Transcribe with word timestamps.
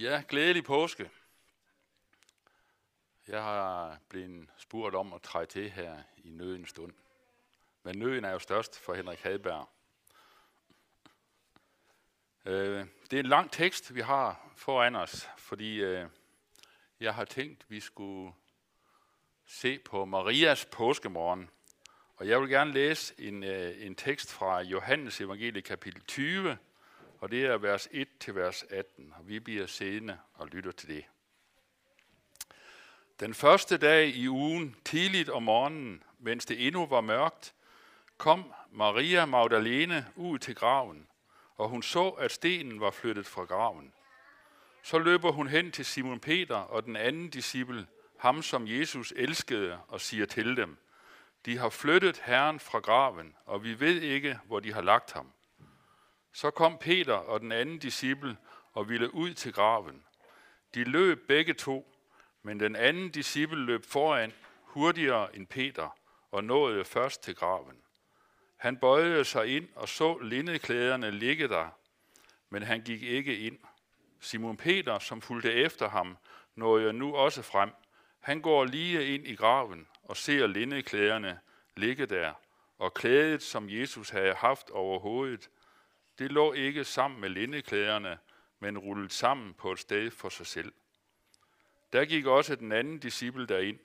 Ja, 0.00 0.22
glædelig 0.28 0.64
påske. 0.64 1.10
Jeg 3.28 3.42
har 3.42 3.98
blevet 4.08 4.48
spurgt 4.56 4.94
om 4.94 5.12
at 5.12 5.22
træde 5.22 5.46
til 5.46 5.70
her 5.70 6.02
i 6.16 6.30
nøden 6.30 6.66
stund. 6.66 6.92
Men 7.82 7.98
nøden 7.98 8.24
er 8.24 8.30
jo 8.30 8.38
størst 8.38 8.80
for 8.80 8.94
Henrik 8.94 9.20
Hadberg. 9.20 9.68
Øh, 12.44 12.86
det 13.10 13.16
er 13.16 13.20
en 13.20 13.26
lang 13.26 13.50
tekst, 13.50 13.94
vi 13.94 14.00
har 14.00 14.50
foran 14.56 14.96
os, 14.96 15.28
fordi 15.38 15.80
øh, 15.80 16.08
jeg 17.00 17.14
har 17.14 17.24
tænkt, 17.24 17.62
at 17.62 17.70
vi 17.70 17.80
skulle 17.80 18.32
se 19.46 19.78
på 19.78 20.04
Marias 20.04 20.64
påskemorgen. 20.64 21.50
Og 22.16 22.28
jeg 22.28 22.40
vil 22.40 22.48
gerne 22.48 22.72
læse 22.72 23.14
en, 23.18 23.44
øh, 23.44 23.86
en 23.86 23.94
tekst 23.94 24.32
fra 24.32 24.60
Johannes 24.60 25.20
evangelie 25.20 25.62
kapitel 25.62 26.02
20, 26.02 26.58
og 27.20 27.30
det 27.30 27.46
er 27.46 27.58
vers 27.58 27.88
1 27.90 28.08
til 28.20 28.34
vers 28.34 28.64
18, 28.70 29.14
og 29.18 29.28
vi 29.28 29.40
bliver 29.40 29.66
siddende 29.66 30.18
og 30.34 30.46
lytter 30.46 30.72
til 30.72 30.88
det. 30.88 31.04
Den 33.20 33.34
første 33.34 33.76
dag 33.76 34.08
i 34.08 34.28
ugen, 34.28 34.76
tidligt 34.84 35.28
om 35.28 35.42
morgenen, 35.42 36.02
mens 36.18 36.46
det 36.46 36.66
endnu 36.66 36.86
var 36.86 37.00
mørkt, 37.00 37.54
kom 38.16 38.52
Maria 38.70 39.24
Magdalene 39.24 40.06
ud 40.16 40.38
til 40.38 40.54
graven, 40.54 41.08
og 41.56 41.68
hun 41.68 41.82
så, 41.82 42.08
at 42.08 42.30
stenen 42.30 42.80
var 42.80 42.90
flyttet 42.90 43.26
fra 43.26 43.44
graven. 43.44 43.92
Så 44.82 44.98
løber 44.98 45.32
hun 45.32 45.48
hen 45.48 45.72
til 45.72 45.84
Simon 45.84 46.20
Peter 46.20 46.56
og 46.56 46.84
den 46.84 46.96
anden 46.96 47.30
disciple, 47.30 47.86
ham 48.18 48.42
som 48.42 48.68
Jesus 48.68 49.12
elskede, 49.16 49.78
og 49.88 50.00
siger 50.00 50.26
til 50.26 50.56
dem, 50.56 50.76
de 51.46 51.58
har 51.58 51.68
flyttet 51.68 52.22
Herren 52.24 52.60
fra 52.60 52.78
graven, 52.78 53.36
og 53.44 53.64
vi 53.64 53.80
ved 53.80 54.00
ikke, 54.00 54.38
hvor 54.44 54.60
de 54.60 54.72
har 54.72 54.82
lagt 54.82 55.12
ham. 55.12 55.32
Så 56.38 56.50
kom 56.50 56.78
Peter 56.78 57.14
og 57.14 57.40
den 57.40 57.52
anden 57.52 57.78
disciple 57.78 58.36
og 58.72 58.88
ville 58.88 59.14
ud 59.14 59.34
til 59.34 59.52
graven. 59.52 60.04
De 60.74 60.84
løb 60.84 61.28
begge 61.28 61.54
to, 61.54 61.94
men 62.42 62.60
den 62.60 62.76
anden 62.76 63.10
disciple 63.10 63.64
løb 63.64 63.84
foran 63.84 64.32
hurtigere 64.62 65.36
end 65.36 65.46
Peter 65.46 65.98
og 66.30 66.44
nåede 66.44 66.84
først 66.84 67.22
til 67.22 67.34
graven. 67.34 67.76
Han 68.56 68.76
bøjede 68.76 69.24
sig 69.24 69.56
ind 69.56 69.68
og 69.74 69.88
så 69.88 70.18
lindeklæderne 70.18 71.10
ligge 71.10 71.48
der, 71.48 71.68
men 72.50 72.62
han 72.62 72.82
gik 72.82 73.02
ikke 73.02 73.38
ind. 73.38 73.58
Simon 74.20 74.56
Peter, 74.56 74.98
som 74.98 75.22
fulgte 75.22 75.52
efter 75.52 75.88
ham, 75.88 76.16
nåede 76.54 76.92
nu 76.92 77.16
også 77.16 77.42
frem. 77.42 77.70
Han 78.20 78.40
går 78.40 78.64
lige 78.64 79.14
ind 79.14 79.26
i 79.26 79.34
graven 79.34 79.86
og 80.02 80.16
ser 80.16 80.46
lindeklæderne 80.46 81.40
ligge 81.76 82.06
der, 82.06 82.32
og 82.78 82.94
klædet, 82.94 83.42
som 83.42 83.70
Jesus 83.70 84.10
havde 84.10 84.34
haft 84.34 84.70
over 84.70 84.98
hovedet, 84.98 85.50
det 86.18 86.32
lå 86.32 86.52
ikke 86.52 86.84
sammen 86.84 87.20
med 87.20 87.28
lindeklæderne, 87.28 88.18
men 88.58 88.78
rullet 88.78 89.12
sammen 89.12 89.54
på 89.54 89.72
et 89.72 89.78
sted 89.78 90.10
for 90.10 90.28
sig 90.28 90.46
selv. 90.46 90.72
Der 91.92 92.04
gik 92.04 92.26
også 92.26 92.56
den 92.56 92.72
anden 92.72 92.98
disciple 92.98 93.46
derind, 93.46 93.78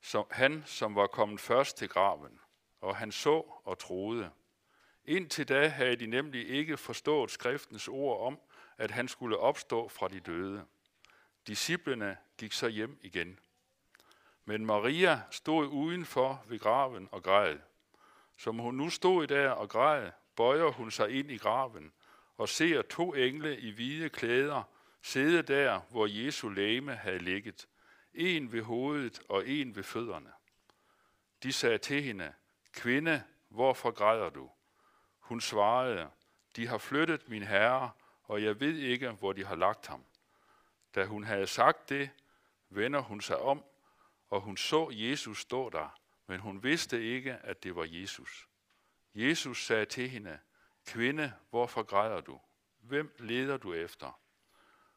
som, 0.00 0.26
han 0.30 0.62
som 0.66 0.94
var 0.94 1.06
kommet 1.06 1.40
først 1.40 1.76
til 1.76 1.88
graven, 1.88 2.40
og 2.80 2.96
han 2.96 3.12
så 3.12 3.60
og 3.64 3.78
troede. 3.78 4.30
Indtil 5.04 5.48
da 5.48 5.68
havde 5.68 5.96
de 5.96 6.06
nemlig 6.06 6.48
ikke 6.48 6.76
forstået 6.76 7.30
skriftens 7.30 7.88
ord 7.88 8.26
om, 8.26 8.40
at 8.78 8.90
han 8.90 9.08
skulle 9.08 9.38
opstå 9.38 9.88
fra 9.88 10.08
de 10.08 10.20
døde. 10.20 10.64
Disciplene 11.46 12.16
gik 12.38 12.52
så 12.52 12.68
hjem 12.68 12.98
igen. 13.02 13.38
Men 14.44 14.66
Maria 14.66 15.20
stod 15.30 15.66
udenfor 15.66 16.44
ved 16.46 16.58
graven 16.58 17.08
og 17.12 17.22
græd. 17.22 17.58
Som 18.36 18.58
hun 18.58 18.74
nu 18.74 18.90
stod 18.90 19.26
der 19.26 19.50
og 19.50 19.68
græd, 19.68 20.10
bøjer 20.36 20.70
hun 20.70 20.90
sig 20.90 21.10
ind 21.10 21.30
i 21.30 21.36
graven 21.36 21.92
og 22.36 22.48
ser 22.48 22.82
to 22.82 23.14
engle 23.14 23.60
i 23.60 23.70
hvide 23.70 24.08
klæder 24.08 24.62
sidde 25.06 25.42
der, 25.42 25.80
hvor 25.90 26.06
Jesu 26.06 26.48
læme 26.48 26.94
havde 26.94 27.18
ligget, 27.18 27.68
en 28.14 28.52
ved 28.52 28.62
hovedet 28.62 29.20
og 29.28 29.48
en 29.48 29.76
ved 29.76 29.82
fødderne. 29.82 30.32
De 31.42 31.52
sagde 31.52 31.78
til 31.78 32.02
hende, 32.02 32.32
Kvinde, 32.72 33.22
hvorfor 33.48 33.90
græder 33.90 34.30
du? 34.30 34.50
Hun 35.18 35.40
svarede, 35.40 36.10
De 36.56 36.66
har 36.66 36.78
flyttet 36.78 37.28
min 37.28 37.42
herre, 37.42 37.90
og 38.22 38.42
jeg 38.42 38.60
ved 38.60 38.74
ikke, 38.76 39.10
hvor 39.10 39.32
de 39.32 39.44
har 39.44 39.54
lagt 39.54 39.86
ham. 39.86 40.04
Da 40.94 41.04
hun 41.04 41.24
havde 41.24 41.46
sagt 41.46 41.88
det, 41.88 42.10
vender 42.68 43.00
hun 43.00 43.20
sig 43.20 43.38
om, 43.38 43.64
og 44.28 44.40
hun 44.40 44.56
så 44.56 44.90
Jesus 44.92 45.40
stå 45.40 45.70
der, 45.70 46.00
men 46.26 46.40
hun 46.40 46.62
vidste 46.62 47.04
ikke, 47.04 47.32
at 47.32 47.62
det 47.62 47.76
var 47.76 47.86
Jesus. 47.88 48.48
Jesus 49.16 49.66
sagde 49.66 49.84
til 49.84 50.08
hende, 50.08 50.38
Kvinde, 50.86 51.32
hvorfor 51.50 51.82
græder 51.82 52.20
du? 52.20 52.40
Hvem 52.78 53.14
leder 53.18 53.56
du 53.56 53.74
efter? 53.74 54.20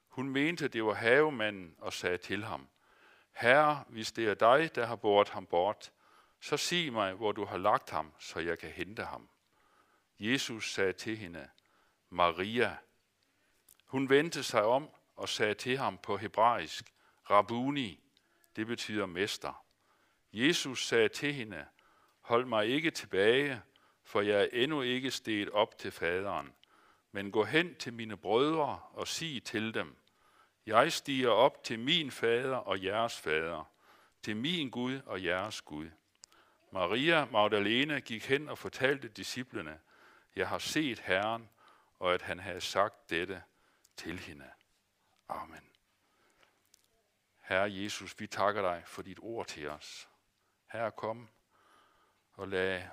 Hun 0.07 0.30
mente, 0.30 0.68
det 0.68 0.84
var 0.84 0.94
havemanden 0.94 1.75
og 1.78 1.94
sagde 1.94 2.18
til 2.18 2.44
ham, 2.44 2.68
Herre, 3.31 3.84
hvis 3.88 4.12
det 4.12 4.28
er 4.28 4.34
dig, 4.34 4.75
der 4.75 4.85
har 4.85 4.96
båret 4.96 5.30
ham 5.30 5.46
bort, 5.46 5.91
så 6.41 6.57
sig 6.57 6.94
mig, 6.94 7.13
hvor 7.13 7.31
du 7.31 7.46
har 7.46 7.57
lagt 7.57 7.90
ham, 7.90 8.13
så 8.19 8.40
jeg 8.40 8.59
kan 8.59 8.69
hente 8.69 9.03
ham. 9.03 9.30
Jesus 10.19 10.74
sagde 10.74 10.94
til 10.94 11.18
hende, 11.18 11.50
Maria. 12.09 12.78
Hun 13.86 14.09
vendte 14.09 14.44
sig 14.44 14.63
om 14.63 14.90
og 15.16 15.30
sagde 15.30 15.53
til 15.53 15.78
ham 15.78 15.97
på 15.97 16.18
hebraisk, 16.18 16.94
Rabuni, 17.30 18.03
det 18.56 18.68
betyder 18.68 19.06
mester. 19.06 19.66
Jesus 20.34 20.88
sagde 20.88 21.09
til 21.09 21.34
hende, 21.34 21.66
hold 22.22 22.46
mig 22.46 22.68
ikke 22.68 22.91
tilbage, 22.91 23.62
for 24.09 24.21
jeg 24.21 24.41
er 24.41 24.47
endnu 24.51 24.81
ikke 24.81 25.11
steget 25.11 25.49
op 25.49 25.77
til 25.77 25.91
faderen. 25.91 26.53
Men 27.11 27.31
gå 27.31 27.43
hen 27.43 27.75
til 27.75 27.93
mine 27.93 28.17
brødre 28.17 28.79
og 28.93 29.07
sig 29.07 29.43
til 29.43 29.73
dem, 29.73 29.95
jeg 30.65 30.91
stiger 30.91 31.29
op 31.29 31.63
til 31.63 31.79
min 31.79 32.11
fader 32.11 32.55
og 32.55 32.83
jeres 32.83 33.19
fader, 33.19 33.71
til 34.23 34.37
min 34.37 34.69
Gud 34.69 35.01
og 35.05 35.23
jeres 35.23 35.61
Gud. 35.61 35.89
Maria 36.71 37.25
Magdalene 37.25 38.01
gik 38.01 38.25
hen 38.25 38.49
og 38.49 38.57
fortalte 38.57 39.07
disciplene, 39.07 39.79
jeg 40.35 40.47
har 40.47 40.59
set 40.59 40.99
Herren, 40.99 41.49
og 41.99 42.13
at 42.13 42.21
han 42.21 42.39
havde 42.39 42.61
sagt 42.61 43.09
dette 43.09 43.43
til 43.95 44.19
hende. 44.19 44.49
Amen. 45.27 45.63
Herre 47.41 47.73
Jesus, 47.73 48.19
vi 48.19 48.27
takker 48.27 48.61
dig 48.61 48.83
for 48.85 49.01
dit 49.01 49.19
ord 49.21 49.47
til 49.47 49.69
os. 49.69 50.09
Herre, 50.71 50.91
kom 50.91 51.29
og 52.33 52.47
lad 52.47 52.83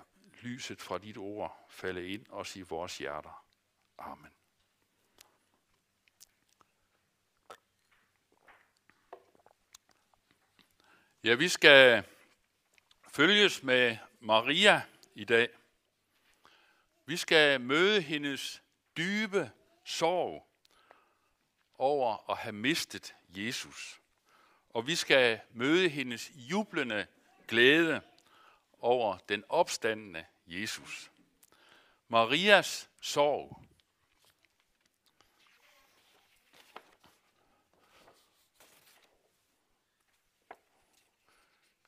lyset 0.43 0.83
fra 0.83 0.99
dit 0.99 1.17
ord 1.17 1.67
falde 1.71 2.09
ind 2.09 2.27
os 2.31 2.57
i 2.57 2.61
vores 2.61 2.99
hjerter. 2.99 3.47
Amen. 3.99 4.31
Ja, 11.25 11.35
vi 11.35 11.49
skal 11.49 12.05
følges 13.09 13.63
med 13.63 13.97
Maria 14.21 14.83
i 15.15 15.25
dag. 15.25 15.49
Vi 17.07 17.17
skal 17.17 17.61
møde 17.61 18.01
hendes 18.01 18.63
dybe 18.97 19.51
sorg 19.85 20.49
over 21.75 22.31
at 22.31 22.39
have 22.39 22.53
mistet 22.53 23.15
Jesus. 23.29 24.01
Og 24.71 24.87
vi 24.87 24.95
skal 24.95 25.41
møde 25.51 25.89
hendes 25.89 26.31
jublende 26.35 27.07
glæde 27.49 28.03
over 28.79 29.19
den 29.29 29.45
opstandende 29.49 30.27
Jesus. 30.47 31.11
Marias 32.09 32.89
sorg. 33.01 33.63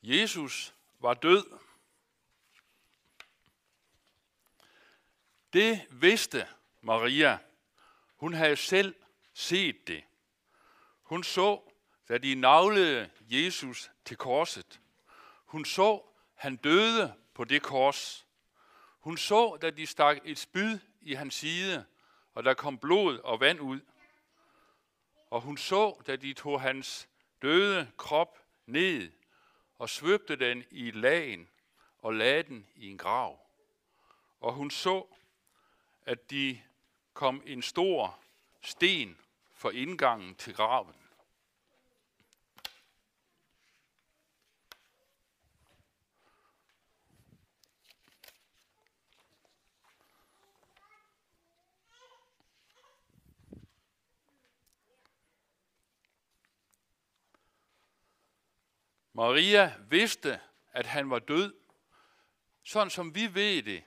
Jesus 0.03 0.73
var 0.99 1.13
død. 1.13 1.59
Det 5.53 5.87
vidste 5.89 6.47
Maria. 6.81 7.37
Hun 8.15 8.33
havde 8.33 8.55
selv 8.55 8.95
set 9.33 9.87
det. 9.87 10.03
Hun 11.03 11.23
så, 11.23 11.61
da 12.09 12.17
de 12.17 12.35
navlede 12.35 13.09
Jesus 13.21 13.91
til 14.05 14.17
korset. 14.17 14.79
Hun 15.45 15.65
så, 15.65 16.08
han 16.39 16.55
døde 16.55 17.13
på 17.33 17.43
det 17.43 17.61
kors. 17.61 18.27
Hun 18.99 19.17
så, 19.17 19.57
da 19.61 19.69
de 19.69 19.87
stak 19.87 20.17
et 20.23 20.37
spyd 20.37 20.79
i 21.01 21.13
hans 21.13 21.35
side, 21.35 21.85
og 22.33 22.43
der 22.43 22.53
kom 22.53 22.77
blod 22.77 23.19
og 23.19 23.39
vand 23.39 23.59
ud. 23.59 23.79
Og 25.29 25.41
hun 25.41 25.57
så, 25.57 26.01
da 26.07 26.15
de 26.15 26.33
tog 26.33 26.61
hans 26.61 27.09
døde 27.41 27.91
krop 27.97 28.39
ned 28.65 29.11
og 29.77 29.89
svøbte 29.89 30.35
den 30.35 30.63
i 30.71 30.91
lagen 30.91 31.49
og 32.01 32.13
lagde 32.13 32.43
den 32.43 32.67
i 32.75 32.89
en 32.89 32.97
grav. 32.97 33.39
Og 34.39 34.53
hun 34.53 34.71
så, 34.71 35.05
at 36.05 36.31
de 36.31 36.61
kom 37.13 37.43
en 37.45 37.61
stor 37.61 38.19
sten 38.61 39.17
for 39.53 39.71
indgangen 39.71 40.35
til 40.35 40.53
graven. 40.53 40.98
Maria 59.19 59.73
vidste, 59.89 60.39
at 60.71 60.85
han 60.85 61.09
var 61.09 61.19
død, 61.19 61.53
sådan 62.63 62.89
som 62.89 63.15
vi 63.15 63.33
ved 63.33 63.63
det, 63.63 63.83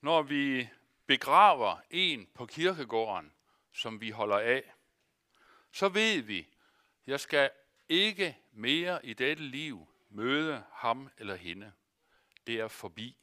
når 0.00 0.22
vi 0.22 0.68
begraver 1.06 1.76
en 1.90 2.26
på 2.34 2.46
kirkegården, 2.46 3.32
som 3.72 4.00
vi 4.00 4.10
holder 4.10 4.38
af. 4.38 4.74
Så 5.72 5.88
ved 5.88 6.22
vi, 6.22 6.48
jeg 7.06 7.20
skal 7.20 7.50
ikke 7.88 8.38
mere 8.52 9.06
i 9.06 9.14
dette 9.14 9.42
liv 9.42 9.88
møde 10.08 10.64
ham 10.72 11.10
eller 11.18 11.36
hende. 11.36 11.72
Det 12.46 12.60
er 12.60 12.68
forbi. 12.68 13.16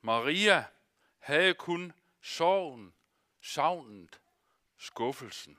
Maria 0.00 0.64
havde 1.18 1.54
kun 1.54 1.92
sorgen, 2.20 2.94
savnet, 3.40 4.20
skuffelsen. 4.78 5.58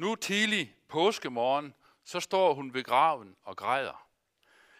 Nu 0.00 0.14
tidlig 0.14 0.74
påskemorgen, 0.88 1.74
så 2.04 2.20
står 2.20 2.54
hun 2.54 2.74
ved 2.74 2.84
graven 2.84 3.36
og 3.42 3.56
græder. 3.56 4.08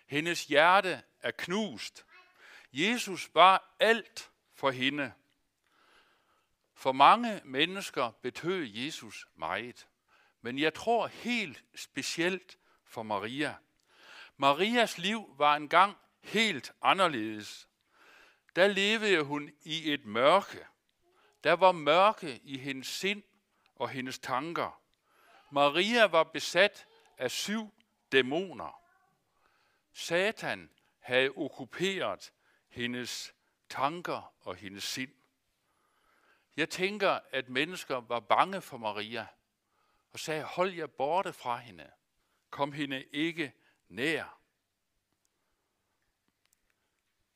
Hendes 0.06 0.44
hjerte 0.44 1.02
er 1.20 1.30
knust. 1.30 2.06
Jesus 2.72 3.30
var 3.34 3.76
alt 3.80 4.30
for 4.54 4.70
hende. 4.70 5.12
For 6.74 6.92
mange 6.92 7.40
mennesker 7.44 8.10
betød 8.10 8.64
Jesus 8.64 9.26
meget. 9.34 9.88
Men 10.40 10.58
jeg 10.58 10.74
tror 10.74 11.06
helt 11.06 11.64
specielt 11.74 12.58
for 12.84 13.02
Maria. 13.02 13.54
Marias 14.36 14.98
liv 14.98 15.34
var 15.38 15.56
engang 15.56 15.96
helt 16.20 16.72
anderledes. 16.82 17.68
Der 18.56 18.66
levede 18.66 19.22
hun 19.22 19.50
i 19.62 19.92
et 19.92 20.04
mørke. 20.04 20.66
Der 21.44 21.52
var 21.52 21.72
mørke 21.72 22.40
i 22.44 22.58
hendes 22.58 22.88
sind 22.88 23.22
og 23.74 23.88
hendes 23.88 24.18
tanker. 24.18 24.79
Maria 25.50 26.04
var 26.04 26.22
besat 26.22 26.86
af 27.18 27.30
syv 27.30 27.72
dæmoner. 28.12 28.82
Satan 29.92 30.70
havde 30.98 31.30
okkuperet 31.36 32.32
hendes 32.68 33.34
tanker 33.68 34.34
og 34.40 34.54
hendes 34.56 34.84
sind. 34.84 35.14
Jeg 36.56 36.70
tænker, 36.70 37.18
at 37.30 37.48
mennesker 37.48 37.96
var 37.96 38.20
bange 38.20 38.60
for 38.60 38.76
Maria 38.76 39.26
og 40.12 40.18
sagde, 40.18 40.42
hold 40.42 40.70
jer 40.70 40.86
borte 40.86 41.32
fra 41.32 41.56
hende. 41.56 41.90
Kom 42.50 42.72
hende 42.72 43.04
ikke 43.04 43.52
nær. 43.88 44.40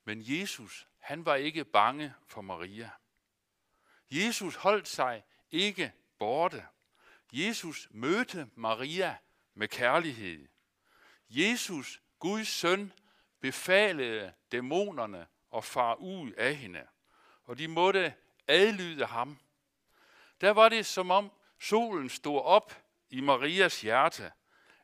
Men 0.04 0.22
Jesus, 0.22 0.88
han 0.98 1.24
var 1.24 1.34
ikke 1.34 1.64
bange 1.64 2.14
for 2.26 2.40
Maria. 2.40 2.90
Jesus 4.10 4.56
holdt 4.56 4.88
sig 4.88 5.24
ikke 5.50 5.92
borte. 6.18 6.66
Jesus 7.36 7.88
mødte 7.90 8.50
Maria 8.54 9.16
med 9.54 9.68
kærlighed. 9.68 10.48
Jesus, 11.28 12.02
Guds 12.18 12.48
søn, 12.48 12.92
befalede 13.40 14.32
dæmonerne 14.52 15.26
at 15.56 15.64
far 15.64 15.94
ud 15.94 16.32
af 16.32 16.56
hende, 16.56 16.86
og 17.44 17.58
de 17.58 17.68
måtte 17.68 18.14
adlyde 18.48 19.06
ham. 19.06 19.38
Der 20.40 20.50
var 20.50 20.68
det 20.68 20.86
som 20.86 21.10
om 21.10 21.32
solen 21.60 22.08
stod 22.08 22.40
op 22.40 22.82
i 23.10 23.20
Marias 23.20 23.80
hjerte. 23.80 24.32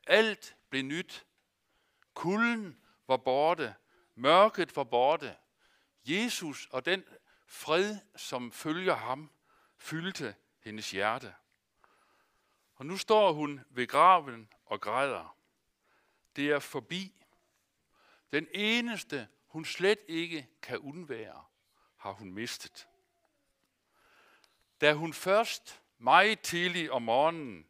Alt 0.07 0.55
blev 0.69 0.83
nyt. 0.83 1.25
Kulden 2.13 2.77
var 3.07 3.17
borte. 3.17 3.75
Mørket 4.15 4.75
var 4.75 4.83
borte. 4.83 5.35
Jesus 6.05 6.67
og 6.71 6.85
den 6.85 7.03
fred, 7.47 7.97
som 8.15 8.51
følger 8.51 8.95
ham, 8.95 9.31
fyldte 9.77 10.35
hendes 10.59 10.91
hjerte. 10.91 11.33
Og 12.81 12.87
nu 12.87 12.97
står 12.97 13.33
hun 13.33 13.61
ved 13.69 13.87
graven 13.87 14.53
og 14.65 14.81
græder. 14.81 15.37
Det 16.35 16.51
er 16.51 16.59
forbi. 16.59 17.25
Den 18.31 18.47
eneste, 18.53 19.27
hun 19.47 19.65
slet 19.65 19.99
ikke 20.07 20.49
kan 20.61 20.79
undvære, 20.79 21.45
har 21.97 22.11
hun 22.11 22.33
mistet. 22.33 22.87
Da 24.81 24.93
hun 24.93 25.13
først 25.13 25.81
meget 25.97 26.41
tidlig 26.41 26.91
om 26.91 27.01
morgenen 27.01 27.67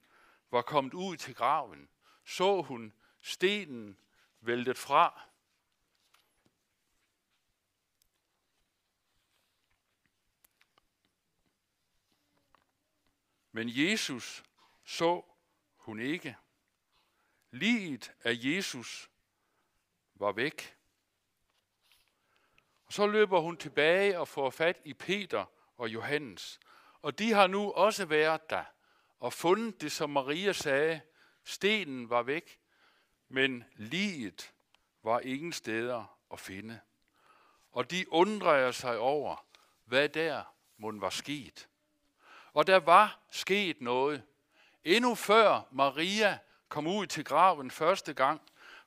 var 0.51 0.61
kommet 0.61 0.93
ud 0.93 1.17
til 1.17 1.35
graven, 1.35 1.89
så 2.25 2.61
hun 2.61 2.93
stenen 3.21 3.97
væltet 4.41 4.77
fra. 4.77 5.21
Men 13.51 13.69
Jesus 13.69 14.43
så 14.83 15.25
hun 15.75 15.99
ikke. 15.99 16.37
Liget 17.51 18.13
af 18.23 18.33
Jesus 18.35 19.09
var 20.15 20.31
væk. 20.31 20.77
Og 22.85 22.93
så 22.93 23.07
løber 23.07 23.39
hun 23.39 23.57
tilbage 23.57 24.19
og 24.19 24.27
får 24.27 24.49
fat 24.49 24.81
i 24.85 24.93
Peter 24.93 25.45
og 25.77 25.89
Johannes. 25.89 26.59
Og 27.01 27.19
de 27.19 27.31
har 27.31 27.47
nu 27.47 27.71
også 27.71 28.05
været 28.05 28.49
der 28.49 28.63
og 29.19 29.33
fundet 29.33 29.81
det, 29.81 29.91
som 29.91 30.09
Maria 30.09 30.53
sagde. 30.53 31.01
Stenen 31.43 32.09
var 32.09 32.23
væk, 32.23 32.59
men 33.27 33.63
liget 33.75 34.53
var 35.03 35.19
ingen 35.19 35.53
steder 35.53 36.19
at 36.31 36.39
finde. 36.39 36.79
Og 37.71 37.91
de 37.91 38.11
undrer 38.11 38.71
sig 38.71 38.97
over, 38.97 39.45
hvad 39.85 40.09
der 40.09 40.43
må 40.77 40.91
var 40.91 41.09
sket. 41.09 41.69
Og 42.53 42.67
der 42.67 42.77
var 42.77 43.19
sket 43.31 43.81
noget. 43.81 44.23
Endnu 44.83 45.15
før 45.15 45.61
Maria 45.71 46.39
kom 46.69 46.87
ud 46.87 47.07
til 47.07 47.25
graven 47.25 47.71
første 47.71 48.13
gang, 48.13 48.41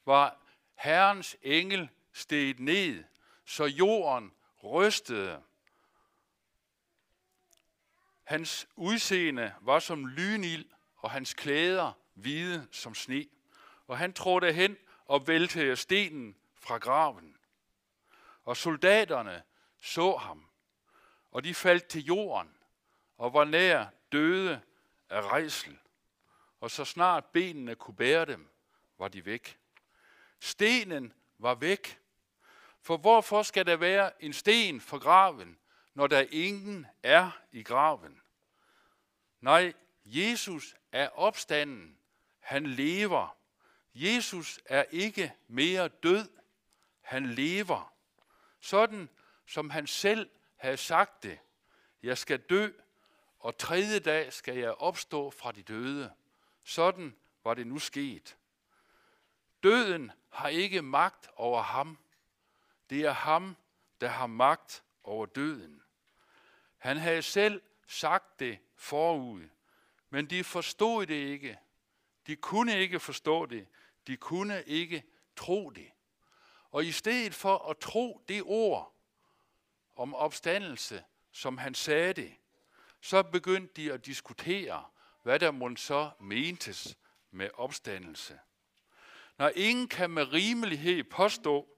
var 0.04 0.40
Herrens 0.74 1.36
engel 1.42 1.88
steget 2.12 2.60
ned, 2.60 3.04
så 3.44 3.64
jorden 3.64 4.32
rystede. 4.64 5.42
Hans 8.24 8.68
udseende 8.76 9.54
var 9.60 9.78
som 9.78 10.06
lynild, 10.06 10.64
og 10.96 11.10
hans 11.10 11.34
klæder 11.34 11.92
hvide 12.14 12.68
som 12.72 12.94
sne. 12.94 13.26
Og 13.86 13.98
han 13.98 14.12
trådte 14.12 14.52
hen 14.52 14.76
og 15.04 15.26
væltede 15.26 15.76
stenen 15.76 16.36
fra 16.54 16.78
graven. 16.78 17.36
Og 18.44 18.56
soldaterne 18.56 19.42
så 19.80 20.16
ham, 20.16 20.46
og 21.30 21.44
de 21.44 21.54
faldt 21.54 21.86
til 21.86 22.04
jorden 22.04 22.56
og 23.18 23.34
var 23.34 23.44
nær 23.44 23.86
døde 24.12 24.60
af 25.10 25.22
rejsel. 25.22 25.78
Og 26.64 26.70
så 26.70 26.84
snart 26.84 27.24
benene 27.24 27.74
kunne 27.74 27.96
bære 27.96 28.24
dem, 28.24 28.48
var 28.98 29.08
de 29.08 29.24
væk. 29.24 29.58
Stenen 30.40 31.12
var 31.38 31.54
væk. 31.54 32.00
For 32.80 32.96
hvorfor 32.96 33.42
skal 33.42 33.66
der 33.66 33.76
være 33.76 34.22
en 34.24 34.32
sten 34.32 34.80
for 34.80 34.98
graven, 34.98 35.58
når 35.94 36.06
der 36.06 36.26
ingen 36.30 36.86
er 37.02 37.30
i 37.52 37.62
graven? 37.62 38.20
Nej, 39.40 39.72
Jesus 40.04 40.76
er 40.92 41.08
opstanden. 41.08 41.98
Han 42.38 42.66
lever. 42.66 43.36
Jesus 43.94 44.60
er 44.66 44.84
ikke 44.90 45.32
mere 45.48 45.88
død. 45.88 46.28
Han 47.00 47.26
lever. 47.26 47.94
Sådan 48.60 49.08
som 49.46 49.70
han 49.70 49.86
selv 49.86 50.30
havde 50.56 50.76
sagt 50.76 51.22
det. 51.22 51.38
Jeg 52.02 52.18
skal 52.18 52.38
dø, 52.40 52.68
og 53.38 53.58
tredje 53.58 53.98
dag 53.98 54.32
skal 54.32 54.56
jeg 54.56 54.74
opstå 54.74 55.30
fra 55.30 55.52
de 55.52 55.62
døde. 55.62 56.12
Sådan 56.64 57.16
var 57.44 57.54
det 57.54 57.66
nu 57.66 57.78
sket. 57.78 58.36
Døden 59.62 60.12
har 60.30 60.48
ikke 60.48 60.82
magt 60.82 61.28
over 61.36 61.62
ham. 61.62 61.98
Det 62.90 63.00
er 63.00 63.12
ham, 63.12 63.56
der 64.00 64.08
har 64.08 64.26
magt 64.26 64.84
over 65.04 65.26
døden. 65.26 65.82
Han 66.76 66.96
havde 66.96 67.22
selv 67.22 67.62
sagt 67.86 68.40
det 68.40 68.58
forud, 68.76 69.48
men 70.10 70.30
de 70.30 70.44
forstod 70.44 71.06
det 71.06 71.14
ikke. 71.14 71.58
De 72.26 72.36
kunne 72.36 72.78
ikke 72.78 73.00
forstå 73.00 73.46
det. 73.46 73.66
De 74.06 74.16
kunne 74.16 74.62
ikke 74.64 75.04
tro 75.36 75.70
det. 75.70 75.90
Og 76.70 76.84
i 76.84 76.92
stedet 76.92 77.34
for 77.34 77.58
at 77.70 77.78
tro 77.78 78.24
det 78.28 78.42
ord 78.44 78.94
om 79.96 80.14
opstandelse, 80.14 81.04
som 81.32 81.58
han 81.58 81.74
sagde 81.74 82.12
det, 82.12 82.36
så 83.00 83.22
begyndte 83.22 83.82
de 83.82 83.92
at 83.92 84.06
diskutere, 84.06 84.84
hvad 85.24 85.38
der 85.38 85.50
må 85.50 85.76
så 85.76 86.10
mentes 86.20 86.96
med 87.30 87.50
opstandelse. 87.54 88.38
Når 89.38 89.52
ingen 89.54 89.88
kan 89.88 90.10
med 90.10 90.32
rimelighed 90.32 91.04
påstå, 91.04 91.68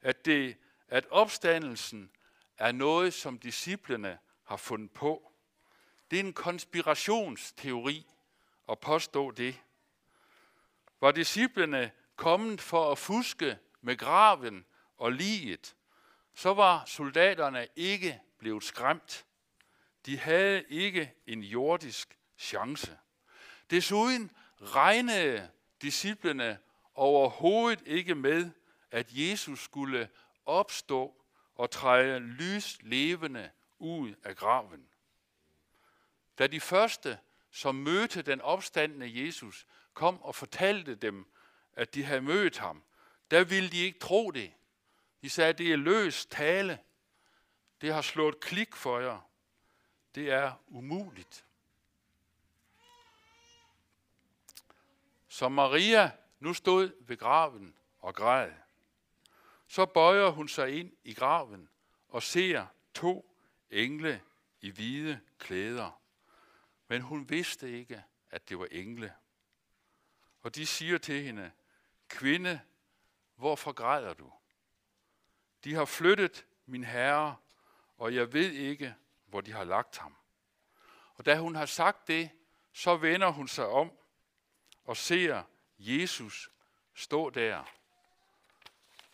at, 0.00 0.24
det, 0.24 0.56
at 0.88 1.06
opstandelsen 1.10 2.10
er 2.58 2.72
noget, 2.72 3.14
som 3.14 3.38
disciplene 3.38 4.18
har 4.44 4.56
fundet 4.56 4.90
på. 4.90 5.32
Det 6.10 6.20
er 6.20 6.24
en 6.24 6.32
konspirationsteori 6.32 8.06
at 8.68 8.78
påstå 8.78 9.30
det. 9.30 9.62
Var 11.00 11.12
disciplene 11.12 11.90
kommet 12.16 12.60
for 12.60 12.92
at 12.92 12.98
fuske 12.98 13.58
med 13.80 13.96
graven 13.96 14.64
og 14.98 15.12
liget, 15.12 15.74
så 16.34 16.54
var 16.54 16.84
soldaterne 16.84 17.68
ikke 17.76 18.20
blevet 18.38 18.64
skræmt. 18.64 19.26
De 20.06 20.18
havde 20.18 20.64
ikke 20.68 21.14
en 21.26 21.42
jordisk 21.42 22.18
chance. 22.42 22.98
Desuden 23.70 24.30
regnede 24.60 25.50
disciplene 25.82 26.58
overhovedet 26.94 27.82
ikke 27.86 28.14
med, 28.14 28.50
at 28.90 29.06
Jesus 29.10 29.60
skulle 29.60 30.08
opstå 30.46 31.24
og 31.54 31.70
træde 31.70 32.18
lys 32.18 32.78
levende 32.82 33.50
ud 33.78 34.14
af 34.24 34.36
graven. 34.36 34.88
Da 36.38 36.46
de 36.46 36.60
første, 36.60 37.18
som 37.50 37.74
mødte 37.74 38.22
den 38.22 38.40
opstandende 38.40 39.24
Jesus, 39.26 39.66
kom 39.94 40.22
og 40.22 40.34
fortalte 40.34 40.94
dem, 40.94 41.32
at 41.72 41.94
de 41.94 42.04
havde 42.04 42.22
mødt 42.22 42.58
ham, 42.58 42.82
der 43.30 43.44
ville 43.44 43.70
de 43.70 43.78
ikke 43.78 43.98
tro 43.98 44.30
det. 44.30 44.52
De 45.22 45.30
sagde, 45.30 45.52
det 45.52 45.72
er 45.72 45.76
løs 45.76 46.26
tale. 46.26 46.78
Det 47.80 47.94
har 47.94 48.02
slået 48.02 48.40
klik 48.40 48.76
for 48.76 48.98
jer. 48.98 49.28
Det 50.14 50.30
er 50.30 50.52
umuligt. 50.66 51.44
Så 55.32 55.48
Maria 55.48 56.10
nu 56.40 56.54
stod 56.54 57.06
ved 57.06 57.16
graven 57.16 57.76
og 57.98 58.14
græd. 58.14 58.50
Så 59.66 59.86
bøjer 59.86 60.28
hun 60.28 60.48
sig 60.48 60.78
ind 60.78 60.92
i 61.04 61.14
graven 61.14 61.68
og 62.08 62.22
ser 62.22 62.66
to 62.94 63.36
engle 63.70 64.22
i 64.60 64.70
hvide 64.70 65.20
klæder. 65.38 66.00
Men 66.88 67.02
hun 67.02 67.30
vidste 67.30 67.70
ikke, 67.70 68.04
at 68.30 68.48
det 68.48 68.58
var 68.58 68.68
engle. 68.70 69.14
Og 70.42 70.54
de 70.54 70.66
siger 70.66 70.98
til 70.98 71.22
hende, 71.22 71.50
kvinde, 72.08 72.60
hvorfor 73.34 73.72
græder 73.72 74.14
du? 74.14 74.32
De 75.64 75.74
har 75.74 75.84
flyttet 75.84 76.46
min 76.66 76.84
herre, 76.84 77.36
og 77.96 78.14
jeg 78.14 78.32
ved 78.32 78.50
ikke, 78.52 78.94
hvor 79.26 79.40
de 79.40 79.52
har 79.52 79.64
lagt 79.64 79.98
ham. 79.98 80.16
Og 81.14 81.26
da 81.26 81.38
hun 81.38 81.54
har 81.54 81.66
sagt 81.66 82.08
det, 82.08 82.30
så 82.72 82.96
vender 82.96 83.28
hun 83.28 83.48
sig 83.48 83.66
om 83.66 83.92
og 84.84 84.96
ser 84.96 85.42
Jesus 85.78 86.50
stå 86.94 87.30
der. 87.30 87.64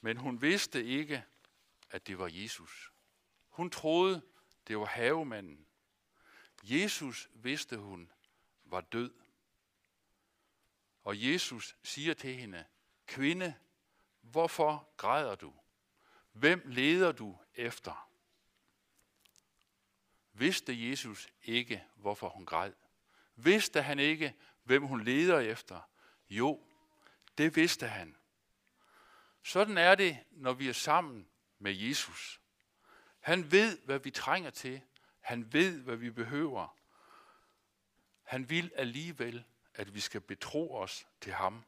Men 0.01 0.17
hun 0.17 0.43
vidste 0.43 0.85
ikke, 0.85 1.25
at 1.91 2.07
det 2.07 2.19
var 2.19 2.29
Jesus. 2.33 2.93
Hun 3.49 3.71
troede, 3.71 4.23
det 4.69 4.79
var 4.79 4.87
havemanden. 4.87 5.67
Jesus 6.63 7.29
vidste 7.35 7.79
hun 7.79 8.13
var 8.65 8.81
død. 8.81 9.15
Og 11.05 11.23
Jesus 11.23 11.77
siger 11.83 12.15
til 12.15 12.35
hende, 12.35 12.65
kvinde, 13.07 13.55
hvorfor 14.21 14.89
græder 14.97 15.35
du? 15.35 15.55
Hvem 16.33 16.63
leder 16.67 17.13
du 17.13 17.39
efter? 17.55 18.11
Vidste 20.33 20.91
Jesus 20.91 21.29
ikke, 21.43 21.85
hvorfor 21.95 22.29
hun 22.29 22.47
græd? 22.47 22.73
Vidste 23.37 23.83
han 23.83 23.99
ikke, 23.99 24.35
hvem 24.69 24.83
hun 24.83 25.05
leder 25.05 25.39
efter? 25.39 25.81
Jo, 26.31 26.63
det 27.39 27.57
vidste 27.57 27.89
han. 27.89 28.17
Sådan 29.43 29.79
er 29.79 29.95
det, 29.95 30.19
når 30.31 30.53
vi 30.53 30.69
er 30.69 30.73
sammen 30.73 31.29
med 31.59 31.73
Jesus. 31.73 32.41
Han 33.21 33.53
ved, 33.53 33.79
hvad 33.85 33.99
vi 33.99 34.11
trænger 34.11 34.51
til. 34.51 34.81
Han 35.21 35.53
ved, 35.53 35.81
hvad 35.81 35.97
vi 35.97 36.11
behøver. 36.11 36.77
Han 38.23 38.51
vil 38.51 38.73
alligevel, 38.75 39.45
at 39.75 39.95
vi 39.95 40.01
skal 40.01 40.21
betro 40.21 40.75
os 40.75 41.07
til 41.21 41.33
ham. 41.33 41.65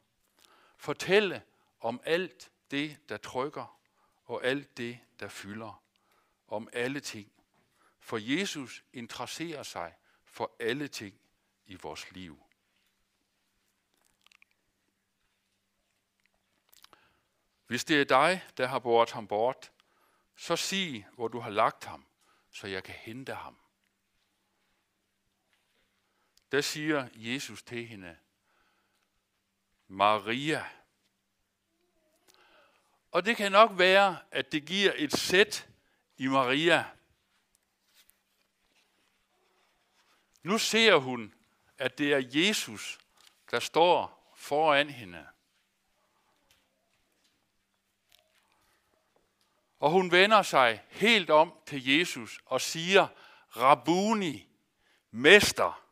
Fortælle 0.76 1.42
om 1.80 2.00
alt 2.04 2.50
det, 2.70 3.08
der 3.08 3.16
trykker, 3.16 3.80
og 4.24 4.44
alt 4.44 4.76
det, 4.76 4.98
der 5.20 5.28
fylder. 5.28 5.82
Om 6.48 6.68
alle 6.72 7.00
ting. 7.00 7.32
For 8.00 8.18
Jesus 8.18 8.84
interesserer 8.92 9.62
sig 9.62 9.94
for 10.24 10.56
alle 10.60 10.88
ting 10.88 11.20
i 11.66 11.74
vores 11.74 12.12
liv. 12.12 12.49
Hvis 17.70 17.84
det 17.84 18.00
er 18.00 18.04
dig, 18.04 18.44
der 18.56 18.66
har 18.66 18.78
båret 18.78 19.10
ham 19.10 19.26
bort, 19.26 19.72
så 20.36 20.56
sig, 20.56 21.06
hvor 21.12 21.28
du 21.28 21.40
har 21.40 21.50
lagt 21.50 21.84
ham, 21.84 22.06
så 22.52 22.66
jeg 22.66 22.84
kan 22.84 22.94
hente 22.94 23.34
ham. 23.34 23.56
Der 26.52 26.60
siger 26.60 27.08
Jesus 27.14 27.62
til 27.62 27.86
hende, 27.86 28.16
Maria. 29.88 30.68
Og 33.10 33.24
det 33.24 33.36
kan 33.36 33.52
nok 33.52 33.78
være, 33.78 34.18
at 34.30 34.52
det 34.52 34.66
giver 34.66 34.92
et 34.96 35.12
sæt 35.12 35.68
i 36.16 36.26
Maria. 36.26 36.90
Nu 40.42 40.58
ser 40.58 40.96
hun, 40.96 41.34
at 41.78 41.98
det 41.98 42.12
er 42.12 42.22
Jesus, 42.24 42.98
der 43.50 43.60
står 43.60 44.32
foran 44.36 44.90
hende. 44.90 45.26
Og 49.80 49.90
hun 49.90 50.10
vender 50.10 50.42
sig 50.42 50.82
helt 50.88 51.30
om 51.30 51.54
til 51.66 51.88
Jesus 51.88 52.40
og 52.46 52.60
siger, 52.60 53.06
Rabuni, 53.56 54.48
mester. 55.10 55.82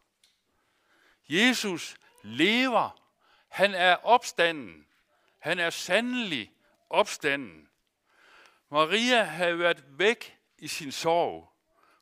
Jesus 1.28 1.96
lever. 2.22 3.02
Han 3.48 3.74
er 3.74 3.94
opstanden. 3.94 4.86
Han 5.38 5.58
er 5.58 5.70
sandelig 5.70 6.52
opstanden. 6.90 7.68
Maria 8.70 9.22
havde 9.22 9.58
været 9.58 9.84
væk 9.88 10.38
i 10.58 10.68
sin 10.68 10.92
sorg. 10.92 11.52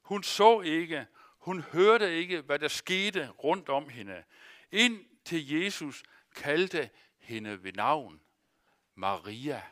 Hun 0.02 0.22
så 0.22 0.60
ikke, 0.60 1.06
hun 1.38 1.60
hørte 1.60 2.16
ikke, 2.16 2.40
hvad 2.40 2.58
der 2.58 2.68
skete 2.68 3.28
rundt 3.28 3.68
om 3.68 3.88
hende, 3.88 4.24
Ind 4.70 5.04
til 5.24 5.48
Jesus 5.48 6.02
kaldte 6.34 6.90
hende 7.18 7.62
ved 7.62 7.72
navn. 7.72 8.20
Maria 8.94 9.62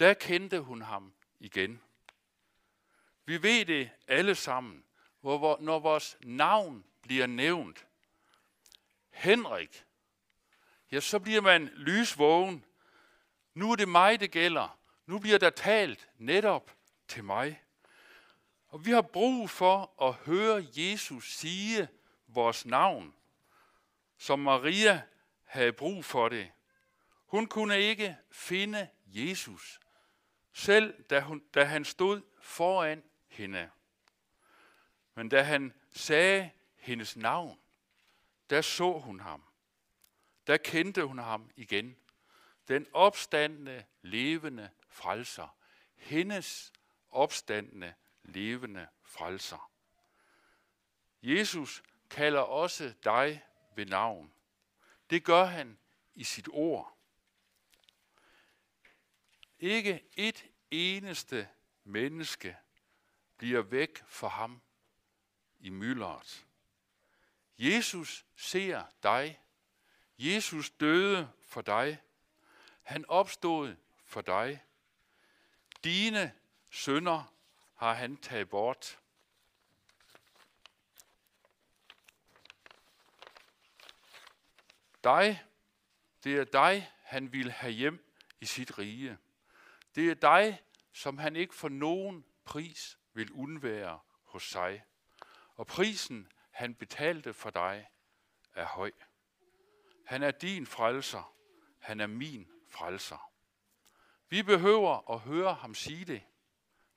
der 0.00 0.14
kendte 0.14 0.60
hun 0.60 0.82
ham 0.82 1.12
igen. 1.40 1.80
Vi 3.24 3.42
ved 3.42 3.64
det 3.64 3.90
alle 4.08 4.34
sammen, 4.34 4.84
hvor, 5.20 5.58
når 5.60 5.78
vores 5.78 6.16
navn 6.20 6.84
bliver 7.02 7.26
nævnt. 7.26 7.86
Henrik, 9.10 9.84
ja, 10.92 11.00
så 11.00 11.18
bliver 11.18 11.40
man 11.40 11.66
lysvågen. 11.74 12.64
Nu 13.54 13.72
er 13.72 13.76
det 13.76 13.88
mig, 13.88 14.20
det 14.20 14.30
gælder. 14.30 14.78
Nu 15.06 15.18
bliver 15.18 15.38
der 15.38 15.50
talt 15.50 16.08
netop 16.18 16.76
til 17.08 17.24
mig. 17.24 17.62
Og 18.68 18.86
vi 18.86 18.90
har 18.90 19.02
brug 19.02 19.50
for 19.50 20.02
at 20.02 20.14
høre 20.14 20.66
Jesus 20.76 21.34
sige 21.34 21.88
vores 22.26 22.66
navn, 22.66 23.14
som 24.18 24.38
Maria 24.38 25.02
havde 25.44 25.72
brug 25.72 26.04
for 26.04 26.28
det. 26.28 26.52
Hun 27.26 27.46
kunne 27.46 27.78
ikke 27.80 28.16
finde 28.30 28.88
Jesus 29.06 29.80
selv 30.56 31.04
da, 31.10 31.20
hun, 31.20 31.42
da 31.54 31.64
han 31.64 31.84
stod 31.84 32.22
foran 32.40 33.04
hende. 33.28 33.70
Men 35.14 35.28
da 35.28 35.42
han 35.42 35.74
sagde 35.92 36.50
hendes 36.76 37.16
navn, 37.16 37.58
der 38.50 38.60
så 38.60 38.98
hun 38.98 39.20
ham. 39.20 39.44
Der 40.46 40.56
kendte 40.56 41.04
hun 41.04 41.18
ham 41.18 41.50
igen. 41.56 41.96
Den 42.68 42.86
opstandende, 42.92 43.84
levende 44.02 44.70
frelser. 44.88 45.56
Hendes 45.96 46.72
opstandende, 47.10 47.94
levende 48.22 48.88
frelser. 49.02 49.70
Jesus 51.22 51.82
kalder 52.10 52.40
også 52.40 52.94
dig 53.04 53.44
ved 53.74 53.86
navn. 53.86 54.32
Det 55.10 55.24
gør 55.24 55.44
han 55.44 55.78
i 56.14 56.24
sit 56.24 56.48
ord. 56.52 56.95
Ikke 59.60 60.04
et 60.16 60.44
eneste 60.70 61.48
menneske 61.84 62.56
bliver 63.36 63.62
væk 63.62 64.02
for 64.06 64.28
ham 64.28 64.62
i 65.58 65.70
myldret. 65.70 66.46
Jesus 67.58 68.24
ser 68.36 68.84
dig. 69.02 69.40
Jesus 70.18 70.70
døde 70.70 71.32
for 71.42 71.62
dig. 71.62 72.02
Han 72.82 73.04
opstod 73.08 73.76
for 74.04 74.20
dig. 74.20 74.62
Dine 75.84 76.34
sønder 76.70 77.32
har 77.74 77.94
han 77.94 78.16
taget 78.16 78.50
bort. 78.50 78.98
Dig, 85.04 85.44
det 86.24 86.36
er 86.36 86.44
dig, 86.44 86.90
han 87.02 87.32
vil 87.32 87.50
have 87.50 87.72
hjem 87.72 88.12
i 88.40 88.46
sit 88.46 88.78
rige. 88.78 89.18
Det 89.96 90.10
er 90.10 90.14
dig, 90.14 90.62
som 90.92 91.18
han 91.18 91.36
ikke 91.36 91.54
for 91.54 91.68
nogen 91.68 92.24
pris 92.44 92.98
vil 93.12 93.32
undvære 93.32 94.00
hos 94.24 94.42
sig. 94.42 94.84
Og 95.54 95.66
prisen, 95.66 96.32
han 96.50 96.74
betalte 96.74 97.34
for 97.34 97.50
dig, 97.50 97.88
er 98.54 98.64
høj. 98.64 98.90
Han 100.04 100.22
er 100.22 100.30
din 100.30 100.66
frelser. 100.66 101.34
Han 101.78 102.00
er 102.00 102.06
min 102.06 102.48
frelser. 102.68 103.32
Vi 104.28 104.42
behøver 104.42 105.10
at 105.10 105.20
høre 105.20 105.54
ham 105.54 105.74
sige 105.74 106.04
det 106.04 106.22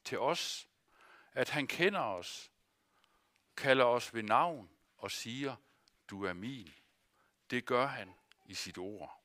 til 0.04 0.20
os, 0.20 0.68
at 1.34 1.50
han 1.50 1.68
kender 1.68 2.00
os, 2.00 2.52
kalder 3.58 3.86
os 3.86 4.14
ved 4.14 4.24
navn 4.24 4.70
og 4.98 5.12
siger, 5.12 5.56
du 6.10 6.26
er 6.26 6.34
min. 6.34 6.74
Det 7.50 7.66
gør 7.66 7.86
han 7.86 8.14
i 8.46 8.54
sit 8.54 8.78
ord. 8.78 9.24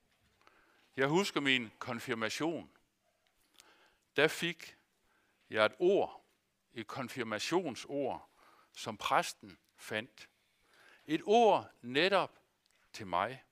Jeg 0.96 1.08
husker 1.08 1.40
min 1.40 1.70
konfirmation. 1.78 2.73
Der 4.16 4.28
fik 4.28 4.76
jeg 5.50 5.66
et 5.66 5.74
ord, 5.78 6.24
et 6.74 6.86
konfirmationsord, 6.86 8.30
som 8.72 8.96
præsten 8.96 9.58
fandt. 9.76 10.28
Et 11.04 11.22
ord 11.24 11.70
netop 11.82 12.38
til 12.92 13.06
mig. 13.06 13.44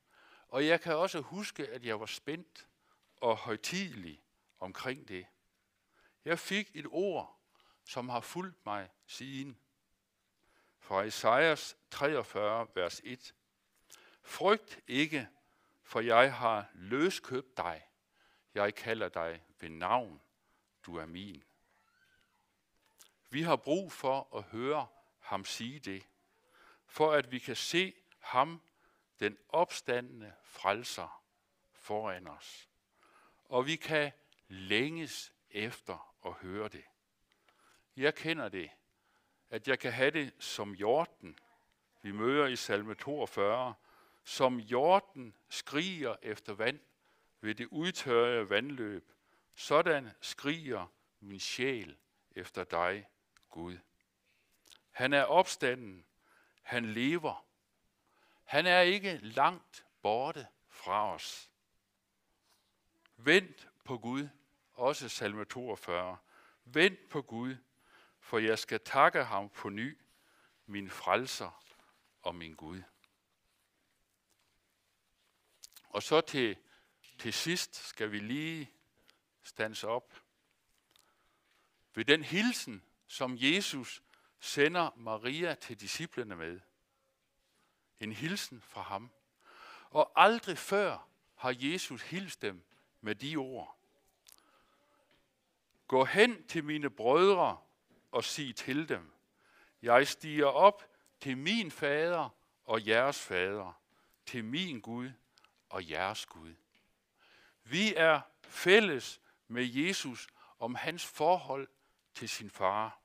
Og 0.49 0.67
jeg 0.67 0.81
kan 0.81 0.95
også 0.95 1.21
huske, 1.21 1.69
at 1.69 1.85
jeg 1.85 2.01
var 2.01 2.07
spændt 2.07 2.69
og 3.17 3.37
højtidelig 3.37 4.23
omkring 4.59 5.09
det. 5.09 5.27
Jeg 6.25 6.39
fik 6.39 6.71
et 6.75 6.87
ord, 6.91 7.39
som 7.85 8.09
har 8.09 8.21
fulgt 8.21 8.67
mig 8.67 8.91
siden. 9.07 9.59
Fra 10.79 11.03
Esajas 11.03 11.77
43, 11.91 12.67
vers 12.75 13.01
1. 13.05 13.35
Frygt 14.23 14.81
ikke, 14.87 15.29
for 15.83 16.01
jeg 16.01 16.35
har 16.35 16.67
løskøbt 16.75 17.57
dig. 17.57 17.83
Jeg 18.55 18.75
kalder 18.75 19.09
dig 19.09 19.43
ved 19.61 19.69
navn. 19.69 20.21
Du 20.87 20.97
er 20.97 21.07
min. 21.07 21.45
Vi 23.31 23.43
har 23.43 23.57
brug 23.57 23.93
for 23.93 24.37
at 24.37 24.43
høre 24.43 24.87
ham 25.21 25.45
sige 25.45 25.81
det, 25.81 26.07
for 26.87 27.13
at 27.13 27.33
vi 27.33 27.39
kan 27.39 27.57
se 27.57 27.95
ham, 28.19 28.63
den 29.21 29.39
opstandende 29.49 30.33
frelser, 30.45 31.25
foran 31.73 32.27
os. 32.27 32.69
Og 33.45 33.67
vi 33.67 33.77
kan 33.77 34.13
længes 34.49 35.33
efter 35.51 36.15
at 36.27 36.33
høre 36.33 36.69
det. 36.69 36.85
Jeg 37.97 38.15
kender 38.15 38.49
det, 38.49 38.71
at 39.51 39.69
jeg 39.69 39.79
kan 39.79 39.93
have 39.93 40.11
det 40.11 40.33
som 40.39 40.75
hjorten, 40.75 41.39
vi 42.03 42.13
møder 42.13 42.47
i 42.47 42.57
salme 42.57 42.95
42, 42.95 43.75
som 44.25 44.59
hjorten 44.59 45.37
skriger 45.49 46.17
efter 46.23 46.55
vand 46.55 46.81
ved 47.41 47.55
det 47.55 47.67
udtørrede 47.67 48.51
vandløb. 48.51 49.12
Sådan 49.55 50.11
skriger 50.21 50.87
min 51.21 51.41
sjæl 51.41 51.99
efter 52.31 52.65
dig, 52.65 53.09
Gud. 53.51 53.79
Han 54.91 55.13
er 55.13 55.25
opstanden. 55.25 56.07
Han 56.63 56.85
lever. 56.85 57.47
Han 58.45 58.67
er 58.67 58.81
ikke 58.81 59.19
langt 59.23 59.87
borte 60.03 60.47
fra 60.69 61.15
os. 61.15 61.51
Vent 63.17 63.69
på 63.85 63.99
Gud, 63.99 64.29
også 64.73 65.09
salme 65.09 65.45
42. 65.45 66.19
Vent 66.65 67.09
på 67.09 67.23
Gud, 67.23 67.57
for 68.21 68.39
jeg 68.39 68.59
skal 68.59 68.81
takke 68.81 69.25
ham 69.25 69.49
på 69.49 69.69
ny, 69.69 69.99
min 70.67 70.91
frelser 70.91 71.65
og 72.23 72.35
min 72.35 72.55
Gud. 72.55 72.83
Og 75.89 76.03
så 76.03 76.21
til, 76.21 76.57
til 77.19 77.33
sidst 77.33 77.75
skal 77.75 78.13
vi 78.13 78.19
lige 78.19 78.71
stands 79.43 79.85
op 79.85 80.15
ved 81.95 82.05
den 82.05 82.23
hilsen, 82.23 82.83
som 83.07 83.37
Jesus 83.39 84.03
sender 84.41 84.91
Maria 84.97 85.55
til 85.55 85.81
disciplene 85.81 86.37
med. 86.37 86.61
En 88.01 88.13
hilsen 88.13 88.61
fra 88.61 88.83
ham. 88.83 89.11
Og 89.91 90.13
aldrig 90.17 90.59
før 90.59 91.09
har 91.35 91.55
Jesus 91.59 92.03
hilst 92.03 92.43
dem 92.43 92.65
med 93.01 93.15
de 93.15 93.37
ord. 93.37 93.79
Gå 95.87 96.05
hen 96.05 96.47
til 96.47 96.65
mine 96.65 96.91
brødre 96.91 97.59
og 98.11 98.25
sig 98.25 98.57
til 98.57 98.89
dem, 98.89 99.13
jeg 99.83 100.09
stiger 100.09 100.47
op 100.47 100.91
til 101.21 101.39
min 101.39 101.71
fader 101.71 102.29
og 102.65 102.87
jeres 102.87 103.21
fader, 103.21 103.81
til 104.27 104.45
min 104.45 104.81
Gud 104.81 105.11
og 105.69 105.91
jeres 105.91 106.27
Gud. 106.27 106.55
Vi 107.65 107.95
er 107.95 108.21
fælles 108.43 109.21
med 109.53 109.65
Jesus 109.65 110.29
om 110.59 110.75
hans 110.75 111.07
forhold 111.07 111.69
til 112.15 112.29
sin 112.29 112.51
far. 112.51 112.99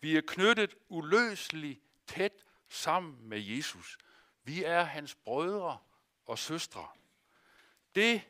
Vi 0.00 0.16
er 0.16 0.22
knyttet 0.26 0.74
uløseligt 0.88 1.80
tæt 2.06 2.44
sammen 2.68 3.28
med 3.28 3.40
Jesus. 3.40 3.98
Vi 4.42 4.64
er 4.64 4.82
hans 4.82 5.14
brødre 5.14 5.78
og 6.26 6.38
søstre. 6.38 6.88
Det 7.94 8.22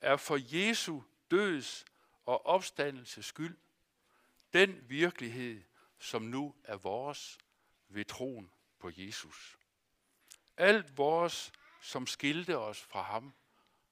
er 0.00 0.16
for 0.16 0.56
Jesu 0.56 1.00
døds 1.30 1.84
og 2.26 2.46
opstandelses 2.46 3.26
skyld 3.26 3.56
den 4.52 4.90
virkelighed, 4.90 5.62
som 5.98 6.22
nu 6.22 6.54
er 6.64 6.76
vores 6.76 7.38
ved 7.88 8.04
troen 8.04 8.50
på 8.78 8.90
Jesus. 8.96 9.58
Alt 10.56 10.98
vores, 10.98 11.52
som 11.80 12.06
skilte 12.06 12.58
os 12.58 12.80
fra 12.80 13.02
ham, 13.02 13.34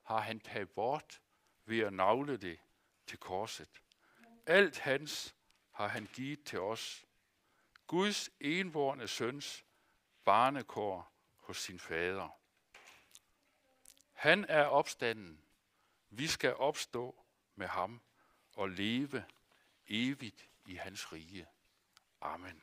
har 0.02 0.20
han 0.20 0.40
taget 0.40 0.70
bort 0.70 1.20
ved 1.64 1.80
at 1.80 1.92
navle 1.92 2.36
det 2.36 2.60
til 3.06 3.18
korset. 3.18 3.82
Alt 4.46 4.78
hans 4.78 5.34
har 5.70 5.88
han 5.88 6.08
givet 6.12 6.44
til 6.44 6.60
os. 6.60 7.06
Guds 7.86 8.30
envorne 8.40 9.08
søns 9.08 9.64
barnekår 10.24 11.12
hos 11.36 11.58
sin 11.58 11.78
fader. 11.78 12.28
Han 14.12 14.44
er 14.48 14.64
opstanden. 14.64 15.44
Vi 16.10 16.26
skal 16.26 16.54
opstå 16.54 17.24
med 17.54 17.66
ham 17.66 18.00
og 18.56 18.68
leve 18.68 19.24
evigt 19.86 20.48
i 20.66 20.74
hans 20.74 21.12
rige. 21.12 21.46
Amen. 22.20 22.62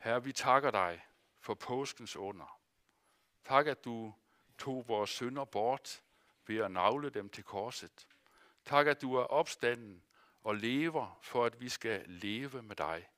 Herre, 0.00 0.24
vi 0.24 0.32
takker 0.32 0.70
dig 0.70 1.06
for 1.40 1.54
påskens 1.54 2.16
under. 2.16 2.60
Tak, 3.44 3.66
at 3.66 3.84
du 3.84 4.14
tog 4.58 4.88
vores 4.88 5.10
synder 5.10 5.44
bort 5.44 6.02
ved 6.46 6.56
at 6.56 6.70
navle 6.70 7.10
dem 7.10 7.28
til 7.28 7.44
korset. 7.44 8.06
Tak, 8.68 8.86
at 8.86 9.02
du 9.02 9.14
er 9.14 9.24
opstanden 9.24 10.02
og 10.42 10.54
lever 10.54 11.18
for, 11.22 11.44
at 11.44 11.60
vi 11.60 11.68
skal 11.68 12.04
leve 12.08 12.62
med 12.62 12.76
dig. 12.76 13.08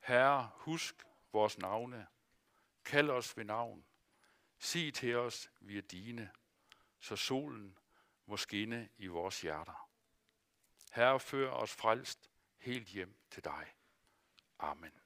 Herre, 0.00 0.50
husk 0.54 1.06
vores 1.32 1.58
navne. 1.58 2.06
Kald 2.84 3.10
os 3.10 3.36
ved 3.36 3.44
navn. 3.44 3.84
Sig 4.58 4.94
til 4.94 5.16
os, 5.16 5.50
vi 5.60 5.78
er 5.78 5.82
dine, 5.82 6.30
så 7.00 7.16
solen 7.16 7.78
må 8.26 8.36
skinne 8.36 8.88
i 8.98 9.06
vores 9.06 9.40
hjerter. 9.40 9.90
Herre, 10.92 11.20
før 11.20 11.50
os 11.50 11.74
frelst 11.74 12.30
helt 12.58 12.88
hjem 12.88 13.16
til 13.30 13.44
dig. 13.44 13.74
Amen. 14.58 14.99